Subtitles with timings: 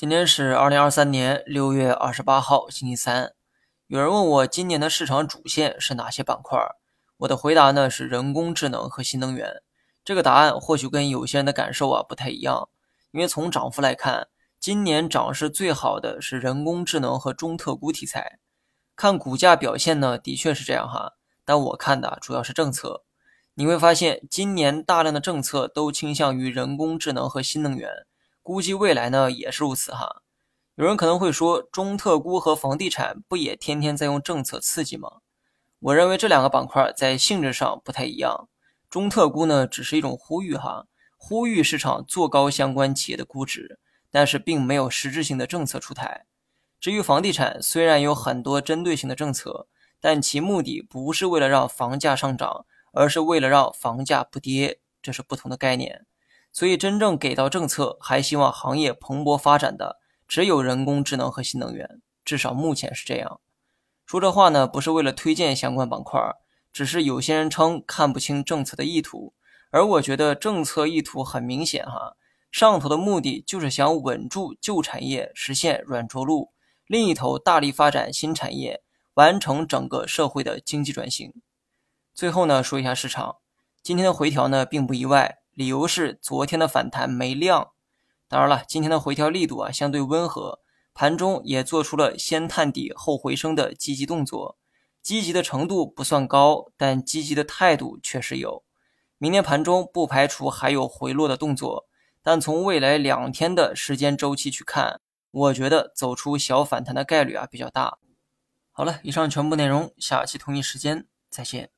[0.00, 3.34] 今天是二零二三年六月二十八号，星期三。
[3.86, 6.58] 有人问我今年的市场主线是哪些板块？
[7.18, 9.56] 我的回答呢是人工智能和新能源。
[10.02, 12.70] 这个答案或许跟有些人的感受啊不太一样，
[13.10, 14.28] 因为从涨幅来看，
[14.58, 18.38] 今年涨势最好的是人工智能和中特估题材。
[18.96, 21.12] 看股价表现呢，的确是这样哈。
[21.44, 23.04] 但我看的主要是政策。
[23.52, 28.06] 你会发现，今年大量的政策都倾向于人工智能和新能源。
[28.50, 30.22] 估计未来呢也是如此哈。
[30.74, 35.18] 有人可能会说，中特估和房地产不也天天在用政策刺激吗？
[35.78, 38.48] 我认为这两个板块在性质上不太一样。
[38.90, 43.78] 中特估呢只是一种呼吁哈，呼吁市场做高相关企业的估值，
[44.10, 46.26] 但是并没有实质性的政策出台。
[46.80, 49.68] 至于房地产，虽然有很多针对性的政策，
[50.00, 56.04] 但其目的不是为了让房价上涨，而是为了让房价不跌，这是不同的概念。
[56.52, 62.00] 所以，真正给到政策，还希望行业蓬勃发展的，只有人工智能和新能源。
[62.24, 63.40] 至少目前是这样。
[64.04, 66.20] 说这话呢，不是为了推荐相关板块，
[66.72, 69.34] 只是有些人称看不清政策的意图，
[69.70, 72.16] 而我觉得政策意图很明显哈。
[72.50, 76.52] 上头的目的就是想稳住旧产业，实现软着陆；
[76.86, 78.82] 另一头大力发展新产业，
[79.14, 81.32] 完成整个社会的经济转型。
[82.12, 83.36] 最后呢，说一下市场，
[83.82, 85.39] 今天的回调呢，并不意外。
[85.54, 87.72] 理由是昨天的反弹没量，
[88.28, 90.60] 当然了，今天的回调力度啊相对温和，
[90.94, 94.56] 盘中也做出了先探底后回升的积极动作，
[95.02, 98.64] 积极的程度不算高，但积极的态度确实有。
[99.18, 101.86] 明天盘中不排除还有回落的动作，
[102.22, 107.98] 但从未来两天的时间周期去看，我觉得走出小反弹的概率啊比较大。
[108.72, 111.70] 好了，以上全部内容，下期同一时间再见。